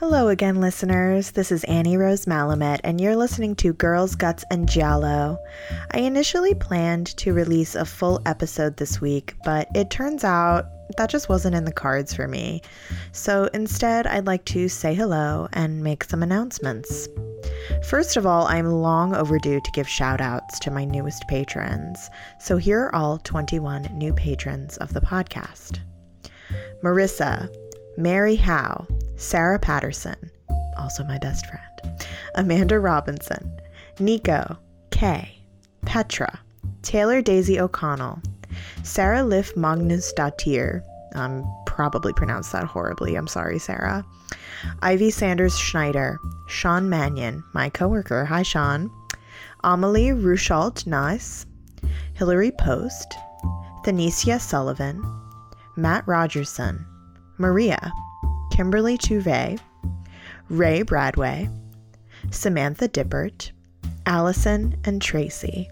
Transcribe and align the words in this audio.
Hello 0.00 0.28
again, 0.28 0.60
listeners. 0.60 1.32
This 1.32 1.50
is 1.50 1.64
Annie 1.64 1.96
Rose 1.96 2.26
Malamet, 2.26 2.78
and 2.84 3.00
you're 3.00 3.16
listening 3.16 3.56
to 3.56 3.72
Girls, 3.72 4.14
Guts, 4.14 4.44
and 4.48 4.68
Giallo. 4.68 5.38
I 5.90 5.98
initially 5.98 6.54
planned 6.54 7.08
to 7.16 7.32
release 7.32 7.74
a 7.74 7.84
full 7.84 8.22
episode 8.24 8.76
this 8.76 9.00
week, 9.00 9.34
but 9.44 9.66
it 9.74 9.90
turns 9.90 10.22
out 10.22 10.66
that 10.96 11.10
just 11.10 11.28
wasn't 11.28 11.56
in 11.56 11.64
the 11.64 11.72
cards 11.72 12.14
for 12.14 12.28
me. 12.28 12.62
So 13.10 13.50
instead, 13.52 14.06
I'd 14.06 14.28
like 14.28 14.44
to 14.44 14.68
say 14.68 14.94
hello 14.94 15.48
and 15.52 15.82
make 15.82 16.04
some 16.04 16.22
announcements. 16.22 17.08
First 17.82 18.16
of 18.16 18.24
all, 18.24 18.46
I'm 18.46 18.70
long 18.70 19.16
overdue 19.16 19.60
to 19.60 19.70
give 19.72 19.88
shout 19.88 20.20
outs 20.20 20.60
to 20.60 20.70
my 20.70 20.84
newest 20.84 21.26
patrons. 21.26 22.08
So 22.38 22.56
here 22.56 22.82
are 22.82 22.94
all 22.94 23.18
21 23.18 23.88
new 23.94 24.14
patrons 24.14 24.76
of 24.76 24.94
the 24.94 25.00
podcast 25.00 25.80
Marissa, 26.84 27.52
Mary 27.96 28.36
Howe, 28.36 28.86
Sarah 29.18 29.58
Patterson, 29.58 30.30
also 30.78 31.02
my 31.02 31.18
best 31.18 31.44
friend, 31.46 32.06
Amanda 32.36 32.78
Robinson, 32.78 33.60
Nico, 33.98 34.56
Kay, 34.90 35.42
Petra, 35.84 36.38
Taylor 36.82 37.20
Daisy 37.20 37.58
O'Connell, 37.58 38.22
Sarah 38.84 39.24
Liff 39.24 39.56
Magnus 39.56 40.12
I'm 41.16 41.44
probably 41.66 42.12
pronounced 42.12 42.52
that 42.52 42.64
horribly, 42.64 43.16
I'm 43.16 43.26
sorry, 43.26 43.58
Sarah, 43.58 44.06
Ivy 44.82 45.10
Sanders 45.10 45.58
Schneider, 45.58 46.18
Sean 46.46 46.88
Mannion, 46.88 47.42
my 47.54 47.70
coworker, 47.70 48.24
hi 48.24 48.42
Sean, 48.42 48.88
Amelie 49.64 50.10
Ruschalt 50.10 50.86
Nice, 50.86 51.44
Hillary 52.14 52.52
Post, 52.52 53.16
Thanicia 53.84 54.40
Sullivan, 54.40 55.02
Matt 55.76 56.06
Rogerson, 56.06 56.86
Maria, 57.36 57.92
Kimberly 58.50 58.98
Tuve, 58.98 59.58
Ray 60.48 60.82
Bradway, 60.82 61.52
Samantha 62.30 62.88
Dippert, 62.88 63.50
Allison, 64.06 64.76
and 64.84 65.00
Tracy. 65.00 65.68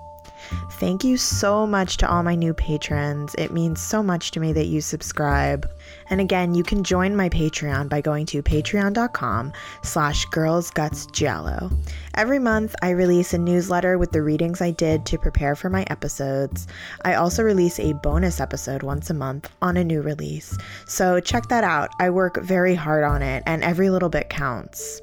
Thank 0.78 1.04
you 1.04 1.16
so 1.16 1.66
much 1.66 1.96
to 1.98 2.10
all 2.10 2.22
my 2.22 2.34
new 2.34 2.52
patrons. 2.52 3.34
It 3.38 3.50
means 3.50 3.80
so 3.80 4.02
much 4.02 4.30
to 4.32 4.40
me 4.40 4.52
that 4.52 4.66
you 4.66 4.82
subscribe. 4.82 5.66
And 6.10 6.20
again, 6.20 6.54
you 6.54 6.62
can 6.62 6.84
join 6.84 7.16
my 7.16 7.30
Patreon 7.30 7.88
by 7.88 8.02
going 8.02 8.26
to 8.26 8.42
patreon.com 8.42 9.54
slash 9.82 10.26
girlsgutsgiallo. 10.26 11.74
Every 12.14 12.38
month, 12.38 12.74
I 12.82 12.90
release 12.90 13.32
a 13.32 13.38
newsletter 13.38 13.96
with 13.96 14.12
the 14.12 14.20
readings 14.20 14.60
I 14.60 14.70
did 14.70 15.06
to 15.06 15.16
prepare 15.16 15.56
for 15.56 15.70
my 15.70 15.86
episodes. 15.88 16.66
I 17.06 17.14
also 17.14 17.42
release 17.42 17.80
a 17.80 17.94
bonus 17.94 18.38
episode 18.38 18.82
once 18.82 19.08
a 19.08 19.14
month 19.14 19.50
on 19.62 19.78
a 19.78 19.84
new 19.84 20.02
release. 20.02 20.58
So 20.86 21.20
check 21.20 21.48
that 21.48 21.64
out. 21.64 21.88
I 22.00 22.10
work 22.10 22.42
very 22.42 22.74
hard 22.74 23.02
on 23.02 23.22
it, 23.22 23.42
and 23.46 23.64
every 23.64 23.88
little 23.88 24.10
bit 24.10 24.28
counts. 24.28 25.00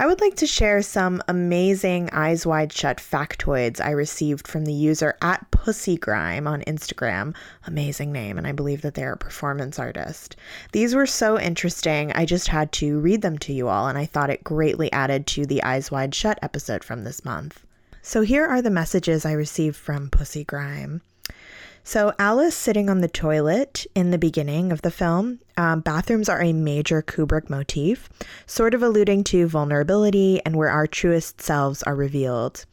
I 0.00 0.06
would 0.06 0.22
like 0.22 0.36
to 0.36 0.46
share 0.46 0.80
some 0.80 1.22
amazing 1.28 2.08
Eyes 2.10 2.46
Wide 2.46 2.72
Shut 2.72 2.96
factoids 2.96 3.84
I 3.84 3.90
received 3.90 4.48
from 4.48 4.64
the 4.64 4.72
user 4.72 5.14
at 5.20 5.50
Pussygrime 5.50 6.46
on 6.46 6.62
Instagram. 6.62 7.36
Amazing 7.66 8.10
name, 8.10 8.38
and 8.38 8.46
I 8.46 8.52
believe 8.52 8.80
that 8.80 8.94
they're 8.94 9.12
a 9.12 9.18
performance 9.18 9.78
artist. 9.78 10.36
These 10.72 10.94
were 10.94 11.04
so 11.04 11.38
interesting, 11.38 12.12
I 12.12 12.24
just 12.24 12.48
had 12.48 12.72
to 12.72 12.98
read 12.98 13.20
them 13.20 13.36
to 13.40 13.52
you 13.52 13.68
all, 13.68 13.88
and 13.88 13.98
I 13.98 14.06
thought 14.06 14.30
it 14.30 14.42
greatly 14.42 14.90
added 14.90 15.26
to 15.26 15.44
the 15.44 15.62
Eyes 15.62 15.90
Wide 15.90 16.14
Shut 16.14 16.38
episode 16.40 16.82
from 16.82 17.04
this 17.04 17.22
month. 17.22 17.62
So 18.00 18.22
here 18.22 18.46
are 18.46 18.62
the 18.62 18.70
messages 18.70 19.26
I 19.26 19.32
received 19.32 19.76
from 19.76 20.08
Pussygrime. 20.08 21.02
So, 21.90 22.12
Alice 22.20 22.54
sitting 22.54 22.88
on 22.88 23.00
the 23.00 23.08
toilet 23.08 23.84
in 23.96 24.12
the 24.12 24.16
beginning 24.16 24.70
of 24.70 24.82
the 24.82 24.92
film, 24.92 25.40
um, 25.56 25.80
bathrooms 25.80 26.28
are 26.28 26.40
a 26.40 26.52
major 26.52 27.02
Kubrick 27.02 27.50
motif, 27.50 28.08
sort 28.46 28.74
of 28.74 28.82
alluding 28.84 29.24
to 29.24 29.48
vulnerability 29.48 30.40
and 30.46 30.54
where 30.54 30.68
our 30.68 30.86
truest 30.86 31.40
selves 31.40 31.82
are 31.82 31.96
revealed. 31.96 32.64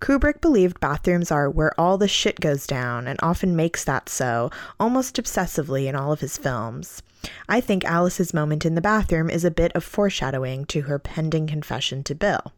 Kubrick 0.00 0.40
believed 0.40 0.80
bathrooms 0.80 1.30
are 1.30 1.48
where 1.48 1.70
all 1.80 1.98
the 1.98 2.08
shit 2.08 2.40
goes 2.40 2.66
down 2.66 3.06
and 3.06 3.16
often 3.22 3.54
makes 3.54 3.84
that 3.84 4.08
so, 4.08 4.50
almost 4.80 5.22
obsessively 5.22 5.86
in 5.86 5.94
all 5.94 6.10
of 6.10 6.18
his 6.18 6.36
films. 6.36 7.00
I 7.48 7.60
think 7.60 7.84
Alice's 7.84 8.34
moment 8.34 8.66
in 8.66 8.74
the 8.74 8.80
bathroom 8.80 9.30
is 9.30 9.44
a 9.44 9.52
bit 9.52 9.70
of 9.76 9.84
foreshadowing 9.84 10.64
to 10.64 10.80
her 10.80 10.98
pending 10.98 11.46
confession 11.46 12.02
to 12.02 12.14
Bill. 12.16 12.52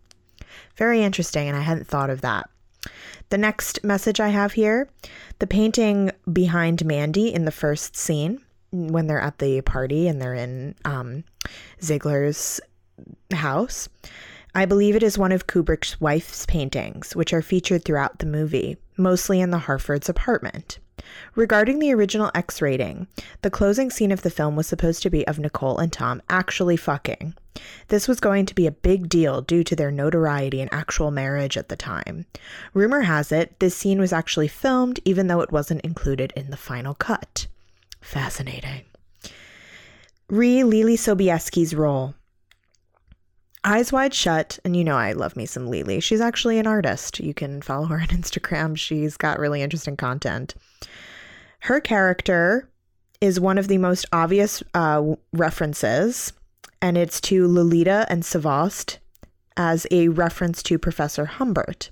Very 0.77 1.03
interesting, 1.03 1.47
and 1.47 1.59
I 1.59 1.60
hadn't 1.60 1.88
thought 1.88 2.09
of 2.09 2.22
that. 2.22 2.48
The 3.31 3.39
next 3.39 3.83
message 3.85 4.21
I 4.21 4.29
have 4.29 4.53
here 4.53 4.89
the 5.39 5.47
painting 5.47 6.11
behind 6.33 6.85
Mandy 6.85 7.33
in 7.33 7.45
the 7.45 7.51
first 7.51 7.97
scene 7.97 8.41
when 8.71 9.07
they're 9.07 9.21
at 9.21 9.39
the 9.39 9.61
party 9.63 10.09
and 10.09 10.21
they're 10.21 10.35
in 10.35 10.75
um, 10.85 11.25
Ziegler's 11.83 12.61
house. 13.33 13.89
I 14.55 14.65
believe 14.65 14.97
it 14.97 15.03
is 15.03 15.19
one 15.19 15.33
of 15.33 15.47
Kubrick's 15.47 16.01
wife's 16.01 16.47
paintings, 16.47 17.15
which 17.15 17.33
are 17.33 17.43
featured 17.43 17.85
throughout 17.85 18.19
the 18.19 18.27
movie, 18.27 18.79
mostly 18.97 19.41
in 19.41 19.51
the 19.51 19.59
Harfords' 19.59 20.09
apartment. 20.09 20.79
Regarding 21.34 21.78
the 21.78 21.93
original 21.93 22.31
X 22.34 22.62
rating, 22.62 23.06
the 23.43 23.50
closing 23.50 23.91
scene 23.91 24.12
of 24.12 24.22
the 24.22 24.31
film 24.31 24.56
was 24.56 24.67
supposed 24.67 25.03
to 25.03 25.11
be 25.11 25.27
of 25.27 25.39
Nicole 25.39 25.78
and 25.78 25.93
Tom 25.93 26.22
actually 26.28 26.77
fucking. 26.77 27.34
This 27.89 28.06
was 28.06 28.21
going 28.21 28.47
to 28.47 28.55
be 28.55 28.67
a 28.67 28.72
big 28.72 29.09
deal 29.09 29.41
due 29.41 29.65
to 29.65 29.77
their 29.77 29.91
notoriety 29.91 30.61
and 30.61 30.72
actual 30.72 31.11
marriage 31.11 31.56
at 31.56 31.69
the 31.69 31.77
time. 31.77 32.27
Rumor 32.75 33.03
has 33.03 33.33
it 33.33 33.59
this 33.61 33.77
scene 33.77 33.99
was 33.99 34.12
actually 34.12 34.49
filmed 34.49 35.00
even 35.05 35.27
though 35.27 35.41
it 35.41 35.53
wasn't 35.53 35.81
included 35.83 36.33
in 36.37 36.50
the 36.50 36.56
final 36.56 36.95
cut. 36.95 37.47
Fascinating. 38.00 38.83
Re 40.28 40.61
Leelee 40.61 40.99
Sobieski's 40.99 41.75
role. 41.75 42.15
Eyes 43.66 43.93
Wide 43.93 44.15
Shut, 44.15 44.60
and 44.65 44.77
you 44.77 44.84
know 44.84 44.97
I 44.97 45.12
love 45.12 45.37
me 45.37 45.44
some 45.44 45.66
Leelee. 45.66 46.03
She's 46.03 46.21
actually 46.21 46.59
an 46.59 46.69
artist. 46.69 47.19
You 47.19 47.34
can 47.34 47.60
follow 47.60 47.87
her 47.87 48.00
on 48.00 48.06
Instagram. 48.09 48.78
She's 48.78 49.16
got 49.16 49.41
really 49.41 49.60
interesting 49.60 49.97
content. 49.97 50.54
Her 51.60 51.81
character 51.81 52.71
is 53.21 53.41
one 53.41 53.59
of 53.59 53.66
the 53.66 53.78
most 53.78 54.06
obvious 54.12 54.62
uh, 54.75 55.16
references 55.32 56.32
and 56.81 56.97
it's 56.97 57.21
to 57.22 57.49
Lolita 57.49 58.06
and 58.09 58.22
Szavost 58.22 58.99
as 59.56 59.87
a 59.91 60.09
reference 60.09 60.62
to 60.62 60.78
Professor 60.78 61.25
Humbert. 61.25 61.91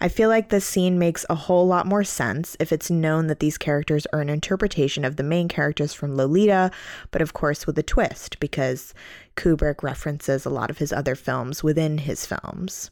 I 0.00 0.08
feel 0.08 0.28
like 0.28 0.48
this 0.48 0.64
scene 0.64 0.98
makes 0.98 1.26
a 1.28 1.34
whole 1.34 1.66
lot 1.66 1.84
more 1.84 2.04
sense 2.04 2.56
if 2.60 2.72
it's 2.72 2.90
known 2.90 3.26
that 3.26 3.40
these 3.40 3.58
characters 3.58 4.06
are 4.12 4.20
an 4.20 4.28
interpretation 4.28 5.04
of 5.04 5.16
the 5.16 5.24
main 5.24 5.48
characters 5.48 5.92
from 5.92 6.16
Lolita, 6.16 6.70
but 7.10 7.20
of 7.20 7.32
course 7.32 7.66
with 7.66 7.76
a 7.76 7.82
twist, 7.82 8.38
because 8.38 8.94
Kubrick 9.36 9.82
references 9.82 10.44
a 10.44 10.50
lot 10.50 10.70
of 10.70 10.78
his 10.78 10.92
other 10.92 11.14
films 11.14 11.62
within 11.62 11.98
his 11.98 12.26
films. 12.26 12.90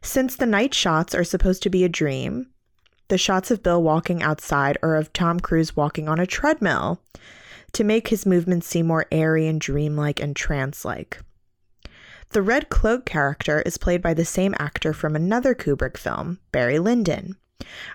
Since 0.00 0.36
the 0.36 0.46
night 0.46 0.74
shots 0.74 1.14
are 1.14 1.24
supposed 1.24 1.62
to 1.62 1.70
be 1.70 1.84
a 1.84 1.88
dream, 1.88 2.48
the 3.08 3.18
shots 3.18 3.50
of 3.50 3.62
Bill 3.62 3.82
walking 3.82 4.22
outside 4.22 4.78
are 4.82 4.96
of 4.96 5.12
Tom 5.12 5.38
Cruise 5.38 5.76
walking 5.76 6.08
on 6.08 6.18
a 6.18 6.26
treadmill 6.26 7.00
to 7.72 7.84
make 7.84 8.08
his 8.08 8.26
movements 8.26 8.66
seem 8.66 8.86
more 8.86 9.06
airy 9.10 9.46
and 9.46 9.60
dreamlike 9.60 10.20
and 10.20 10.34
trance 10.34 10.84
like. 10.84 11.20
The 12.30 12.42
Red 12.42 12.70
Cloak 12.70 13.04
character 13.04 13.60
is 13.62 13.76
played 13.76 14.00
by 14.00 14.14
the 14.14 14.24
same 14.24 14.54
actor 14.58 14.94
from 14.94 15.14
another 15.14 15.54
Kubrick 15.54 15.98
film, 15.98 16.38
Barry 16.50 16.78
Lyndon. 16.78 17.36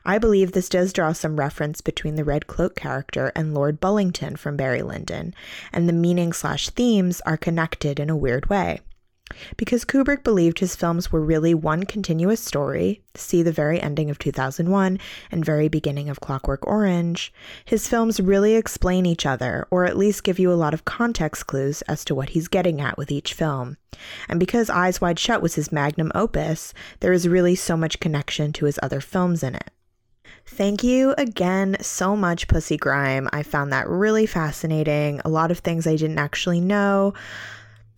I 0.06 0.18
believe 0.18 0.52
this 0.52 0.69
does 0.69 0.94
draw 0.94 1.14
some 1.14 1.40
reference 1.40 1.81
between 1.81 2.16
the 2.16 2.24
Red 2.24 2.48
Cloak 2.48 2.75
character 2.75 3.31
and 3.36 3.54
Lord 3.54 3.80
Bullingdon 3.80 4.38
from 4.38 4.58
Barry 4.58 4.81
Lyndon, 4.81 5.34
and 5.74 5.88
the 5.88 5.94
meaning 5.94 6.34
slash 6.34 6.69
themes 6.69 7.22
are 7.22 7.38
connected 7.38 8.00
in 8.00 8.10
a 8.10 8.16
weird 8.16 8.50
way. 8.50 8.81
Because 9.57 9.85
Kubrick 9.85 10.24
believed 10.24 10.59
his 10.59 10.75
films 10.75 11.12
were 11.12 11.21
really 11.21 11.53
one 11.53 11.83
continuous 11.83 12.39
story, 12.39 13.01
see 13.13 13.44
the 13.44 13.51
very 13.51 13.81
ending 13.81 14.09
of 14.09 14.19
2001 14.19 15.00
and 15.31 15.45
very 15.45 15.68
beginning 15.68 16.09
of 16.09 16.19
Clockwork 16.21 16.65
Orange, 16.65 17.33
his 17.65 17.88
films 17.88 18.19
really 18.19 18.56
explain 18.56 19.06
each 19.06 19.25
other, 19.25 19.68
or 19.69 19.85
at 19.85 19.97
least 19.97 20.24
give 20.24 20.39
you 20.39 20.51
a 20.51 20.56
lot 20.56 20.74
of 20.74 20.85
context 20.85 21.47
clues 21.47 21.81
as 21.83 22.06
to 22.06 22.15
what 22.15 22.29
he's 22.29 22.47
getting 22.47 22.79
at 22.79 22.97
with 22.97 23.12
each 23.12 23.33
film. 23.33 23.77
And 24.29 24.39
because 24.39 24.69
Eyes 24.69 25.01
Wide 25.01 25.19
Shut 25.19 25.41
was 25.41 25.56
his 25.56 25.71
magnum 25.71 26.12
opus, 26.15 26.73
there 27.00 27.13
is 27.13 27.27
really 27.27 27.56
so 27.56 27.75
much 27.75 28.00
connection 28.00 28.53
to 28.53 28.65
his 28.65 28.80
other 28.81 29.01
films 29.01 29.44
in 29.44 29.56
it. 29.56 29.71
Thank 30.45 30.83
you 30.83 31.13
again 31.18 31.75
so 31.81 32.15
much, 32.15 32.47
Pussy 32.47 32.77
Grime. 32.77 33.27
I 33.33 33.44
found 33.44 33.73
that 33.73 33.89
really 33.89 34.25
fascinating. 34.25 35.19
A 35.25 35.30
lot 35.30 35.51
of 35.51 35.59
things 35.59 35.85
I 35.85 35.97
didn't 35.97 36.19
actually 36.19 36.62
know. 36.62 37.13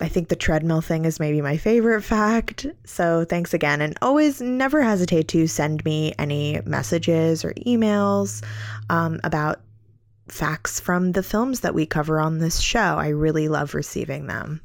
I 0.01 0.07
think 0.07 0.29
the 0.29 0.35
treadmill 0.35 0.81
thing 0.81 1.05
is 1.05 1.19
maybe 1.19 1.41
my 1.41 1.57
favorite 1.57 2.03
fact. 2.03 2.65
So 2.85 3.25
thanks 3.25 3.53
again. 3.53 3.81
And 3.81 3.97
always 4.01 4.41
never 4.41 4.81
hesitate 4.81 5.27
to 5.29 5.47
send 5.47 5.83
me 5.83 6.13
any 6.17 6.61
messages 6.65 7.43
or 7.43 7.53
emails 7.65 8.43
um, 8.89 9.19
about 9.23 9.59
facts 10.27 10.79
from 10.79 11.11
the 11.11 11.23
films 11.23 11.61
that 11.61 11.75
we 11.75 11.85
cover 11.85 12.19
on 12.19 12.39
this 12.39 12.59
show. 12.59 12.79
I 12.79 13.09
really 13.09 13.47
love 13.47 13.73
receiving 13.73 14.27
them. 14.27 14.61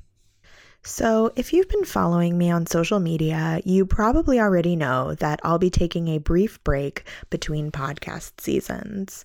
So, 0.86 1.32
if 1.34 1.54
you've 1.54 1.68
been 1.70 1.86
following 1.86 2.36
me 2.36 2.50
on 2.50 2.66
social 2.66 3.00
media, 3.00 3.58
you 3.64 3.86
probably 3.86 4.38
already 4.38 4.76
know 4.76 5.14
that 5.14 5.40
I'll 5.42 5.58
be 5.58 5.70
taking 5.70 6.08
a 6.08 6.18
brief 6.18 6.62
break 6.62 7.04
between 7.30 7.72
podcast 7.72 8.38
seasons. 8.38 9.24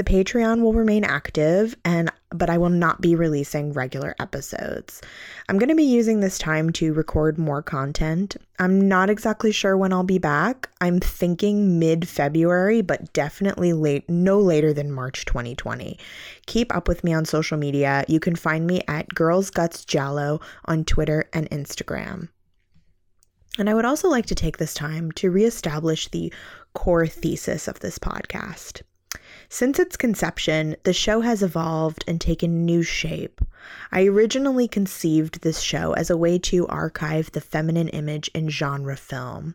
The 0.00 0.24
Patreon 0.24 0.62
will 0.62 0.72
remain 0.72 1.04
active 1.04 1.76
and 1.84 2.10
but 2.30 2.48
I 2.48 2.56
will 2.56 2.70
not 2.70 3.02
be 3.02 3.14
releasing 3.14 3.74
regular 3.74 4.14
episodes. 4.18 5.02
I'm 5.46 5.58
going 5.58 5.68
to 5.68 5.74
be 5.74 5.82
using 5.82 6.20
this 6.20 6.38
time 6.38 6.70
to 6.72 6.94
record 6.94 7.36
more 7.36 7.60
content. 7.60 8.38
I'm 8.58 8.88
not 8.88 9.10
exactly 9.10 9.52
sure 9.52 9.76
when 9.76 9.92
I'll 9.92 10.02
be 10.02 10.16
back. 10.16 10.70
I'm 10.80 11.00
thinking 11.00 11.78
mid-February, 11.78 12.80
but 12.80 13.12
definitely 13.12 13.74
late 13.74 14.08
no 14.08 14.38
later 14.38 14.72
than 14.72 14.90
March 14.90 15.26
2020. 15.26 15.98
Keep 16.46 16.74
up 16.74 16.88
with 16.88 17.04
me 17.04 17.12
on 17.12 17.26
social 17.26 17.58
media. 17.58 18.06
You 18.08 18.20
can 18.20 18.36
find 18.36 18.66
me 18.66 18.80
at 18.88 19.14
Girls 19.14 19.50
Guts 19.50 19.84
Giallo 19.84 20.40
on 20.64 20.86
Twitter 20.86 21.28
and 21.34 21.46
Instagram. 21.50 22.30
And 23.58 23.68
I 23.68 23.74
would 23.74 23.84
also 23.84 24.08
like 24.08 24.24
to 24.26 24.34
take 24.34 24.56
this 24.56 24.72
time 24.72 25.12
to 25.12 25.30
reestablish 25.30 26.08
the 26.08 26.32
core 26.72 27.06
thesis 27.06 27.68
of 27.68 27.80
this 27.80 27.98
podcast. 27.98 28.80
Since 29.48 29.78
its 29.78 29.96
conception, 29.96 30.76
the 30.84 30.92
show 30.92 31.20
has 31.20 31.42
evolved 31.42 32.04
and 32.06 32.20
taken 32.20 32.64
new 32.64 32.82
shape. 32.82 33.40
I 33.92 34.06
originally 34.06 34.68
conceived 34.68 35.42
this 35.42 35.60
show 35.60 35.92
as 35.92 36.10
a 36.10 36.16
way 36.16 36.38
to 36.38 36.66
archive 36.68 37.32
the 37.32 37.40
feminine 37.40 37.88
image 37.88 38.30
in 38.34 38.48
genre 38.48 38.96
film. 38.96 39.54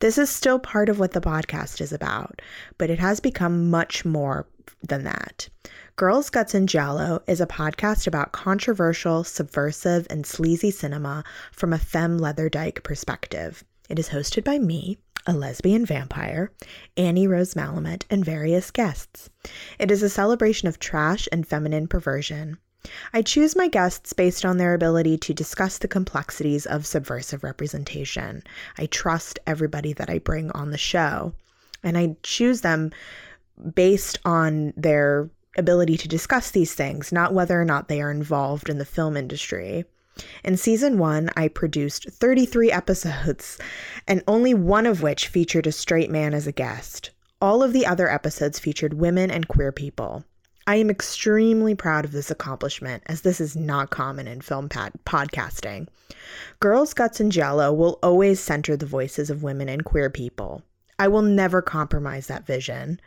This 0.00 0.18
is 0.18 0.30
still 0.30 0.58
part 0.58 0.88
of 0.88 0.98
what 0.98 1.12
the 1.12 1.20
podcast 1.20 1.80
is 1.80 1.92
about, 1.92 2.42
but 2.76 2.90
it 2.90 2.98
has 2.98 3.20
become 3.20 3.70
much 3.70 4.04
more 4.04 4.46
than 4.82 5.04
that. 5.04 5.48
Girls, 5.96 6.30
Guts, 6.30 6.54
and 6.54 6.68
Giallo 6.68 7.22
is 7.26 7.40
a 7.40 7.46
podcast 7.46 8.06
about 8.06 8.32
controversial, 8.32 9.22
subversive, 9.22 10.06
and 10.10 10.26
sleazy 10.26 10.70
cinema 10.70 11.22
from 11.52 11.72
a 11.72 11.78
femme 11.78 12.18
leather 12.18 12.48
dyke 12.48 12.82
perspective. 12.82 13.62
It 13.90 13.98
is 13.98 14.10
hosted 14.10 14.44
by 14.44 14.60
me, 14.60 14.98
a 15.26 15.32
lesbian 15.32 15.84
vampire, 15.84 16.52
Annie 16.96 17.26
Rose 17.26 17.54
Malamet, 17.54 18.04
and 18.08 18.24
various 18.24 18.70
guests. 18.70 19.28
It 19.80 19.90
is 19.90 20.00
a 20.00 20.08
celebration 20.08 20.68
of 20.68 20.78
trash 20.78 21.28
and 21.32 21.44
feminine 21.44 21.88
perversion. 21.88 22.58
I 23.12 23.22
choose 23.22 23.56
my 23.56 23.66
guests 23.66 24.12
based 24.12 24.44
on 24.44 24.58
their 24.58 24.74
ability 24.74 25.18
to 25.18 25.34
discuss 25.34 25.78
the 25.78 25.88
complexities 25.88 26.66
of 26.66 26.86
subversive 26.86 27.42
representation. 27.42 28.44
I 28.78 28.86
trust 28.86 29.40
everybody 29.44 29.92
that 29.94 30.08
I 30.08 30.20
bring 30.20 30.52
on 30.52 30.70
the 30.70 30.78
show, 30.78 31.34
and 31.82 31.98
I 31.98 32.16
choose 32.22 32.60
them 32.60 32.92
based 33.74 34.20
on 34.24 34.72
their 34.76 35.28
ability 35.58 35.96
to 35.96 36.08
discuss 36.08 36.52
these 36.52 36.74
things, 36.74 37.10
not 37.10 37.34
whether 37.34 37.60
or 37.60 37.64
not 37.64 37.88
they 37.88 38.00
are 38.00 38.12
involved 38.12 38.68
in 38.68 38.78
the 38.78 38.84
film 38.84 39.16
industry. 39.16 39.84
In 40.44 40.56
season 40.56 40.98
one, 40.98 41.30
I 41.36 41.48
produced 41.48 42.10
33 42.10 42.72
episodes, 42.72 43.58
and 44.06 44.22
only 44.26 44.54
one 44.54 44.86
of 44.86 45.02
which 45.02 45.28
featured 45.28 45.66
a 45.66 45.72
straight 45.72 46.10
man 46.10 46.34
as 46.34 46.46
a 46.46 46.52
guest. 46.52 47.10
All 47.40 47.62
of 47.62 47.72
the 47.72 47.86
other 47.86 48.10
episodes 48.10 48.58
featured 48.58 48.94
women 48.94 49.30
and 49.30 49.48
queer 49.48 49.72
people. 49.72 50.24
I 50.66 50.76
am 50.76 50.90
extremely 50.90 51.74
proud 51.74 52.04
of 52.04 52.12
this 52.12 52.30
accomplishment, 52.30 53.02
as 53.06 53.22
this 53.22 53.40
is 53.40 53.56
not 53.56 53.90
common 53.90 54.28
in 54.28 54.40
film 54.40 54.68
podcasting. 54.68 55.88
Girls, 56.60 56.94
Guts, 56.94 57.18
and 57.18 57.32
Giallo 57.32 57.72
will 57.72 57.98
always 58.02 58.40
center 58.40 58.76
the 58.76 58.86
voices 58.86 59.30
of 59.30 59.42
women 59.42 59.68
and 59.68 59.84
queer 59.84 60.10
people. 60.10 60.62
I 61.00 61.08
will 61.08 61.22
never 61.22 61.62
compromise 61.62 62.26
that 62.26 62.44
vision. 62.44 63.00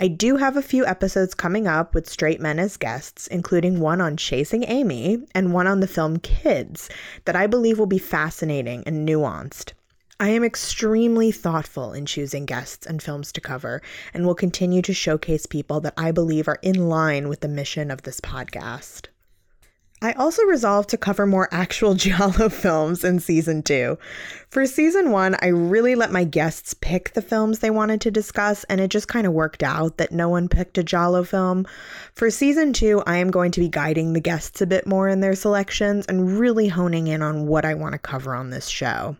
I 0.00 0.08
do 0.08 0.36
have 0.38 0.56
a 0.56 0.62
few 0.62 0.84
episodes 0.84 1.32
coming 1.32 1.68
up 1.68 1.94
with 1.94 2.10
straight 2.10 2.40
men 2.40 2.58
as 2.58 2.76
guests, 2.76 3.28
including 3.28 3.78
one 3.78 4.00
on 4.00 4.16
Chasing 4.16 4.64
Amy 4.64 5.24
and 5.32 5.52
one 5.52 5.68
on 5.68 5.78
the 5.78 5.86
film 5.86 6.18
Kids, 6.18 6.90
that 7.24 7.36
I 7.36 7.46
believe 7.46 7.78
will 7.78 7.86
be 7.86 7.98
fascinating 7.98 8.82
and 8.84 9.08
nuanced. 9.08 9.74
I 10.18 10.30
am 10.30 10.42
extremely 10.42 11.30
thoughtful 11.30 11.92
in 11.92 12.04
choosing 12.04 12.46
guests 12.46 12.84
and 12.84 13.00
films 13.00 13.30
to 13.30 13.40
cover 13.40 13.80
and 14.12 14.26
will 14.26 14.34
continue 14.34 14.82
to 14.82 14.92
showcase 14.92 15.46
people 15.46 15.78
that 15.82 15.94
I 15.96 16.10
believe 16.10 16.48
are 16.48 16.58
in 16.62 16.88
line 16.88 17.28
with 17.28 17.42
the 17.42 17.48
mission 17.48 17.92
of 17.92 18.02
this 18.02 18.18
podcast. 18.18 19.06
I 20.02 20.12
also 20.12 20.42
resolved 20.42 20.90
to 20.90 20.98
cover 20.98 21.24
more 21.24 21.48
actual 21.50 21.94
Giallo 21.96 22.50
films 22.50 23.02
in 23.02 23.18
season 23.18 23.62
two. 23.62 23.98
For 24.50 24.66
season 24.66 25.10
one, 25.10 25.36
I 25.40 25.46
really 25.46 25.94
let 25.94 26.12
my 26.12 26.24
guests 26.24 26.74
pick 26.74 27.14
the 27.14 27.22
films 27.22 27.58
they 27.58 27.70
wanted 27.70 28.02
to 28.02 28.10
discuss, 28.10 28.64
and 28.64 28.78
it 28.78 28.88
just 28.88 29.08
kind 29.08 29.26
of 29.26 29.32
worked 29.32 29.62
out 29.62 29.96
that 29.96 30.12
no 30.12 30.28
one 30.28 30.48
picked 30.48 30.76
a 30.76 30.84
Giallo 30.84 31.24
film. 31.24 31.66
For 32.14 32.30
season 32.30 32.74
two, 32.74 33.02
I 33.06 33.16
am 33.16 33.30
going 33.30 33.52
to 33.52 33.60
be 33.60 33.68
guiding 33.68 34.12
the 34.12 34.20
guests 34.20 34.60
a 34.60 34.66
bit 34.66 34.86
more 34.86 35.08
in 35.08 35.20
their 35.20 35.34
selections 35.34 36.04
and 36.06 36.38
really 36.38 36.68
honing 36.68 37.06
in 37.06 37.22
on 37.22 37.46
what 37.46 37.64
I 37.64 37.72
want 37.72 37.92
to 37.92 37.98
cover 37.98 38.34
on 38.34 38.50
this 38.50 38.68
show. 38.68 39.16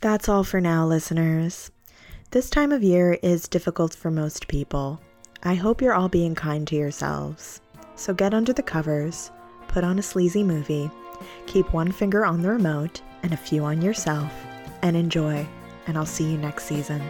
That's 0.00 0.30
all 0.30 0.44
for 0.44 0.62
now, 0.62 0.86
listeners. 0.86 1.70
This 2.30 2.48
time 2.48 2.72
of 2.72 2.82
year 2.82 3.18
is 3.22 3.48
difficult 3.48 3.94
for 3.94 4.10
most 4.10 4.48
people. 4.48 4.98
I 5.42 5.54
hope 5.54 5.82
you're 5.82 5.94
all 5.94 6.08
being 6.08 6.34
kind 6.34 6.66
to 6.68 6.76
yourselves. 6.76 7.60
So 7.94 8.12
get 8.12 8.34
under 8.34 8.52
the 8.52 8.62
covers 8.62 9.30
put 9.76 9.84
on 9.84 9.98
a 9.98 10.02
sleazy 10.02 10.42
movie, 10.42 10.90
keep 11.44 11.70
one 11.74 11.92
finger 11.92 12.24
on 12.24 12.40
the 12.40 12.48
remote 12.48 13.02
and 13.22 13.34
a 13.34 13.36
few 13.36 13.62
on 13.62 13.82
yourself, 13.82 14.32
and 14.80 14.96
enjoy. 14.96 15.46
And 15.86 15.98
I'll 15.98 16.06
see 16.06 16.24
you 16.24 16.38
next 16.38 16.64
season. 16.64 17.02